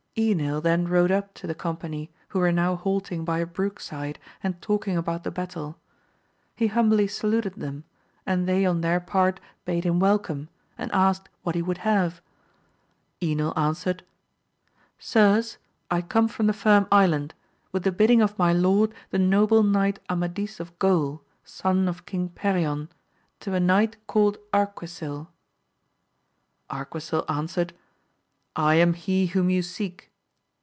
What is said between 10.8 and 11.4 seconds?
asked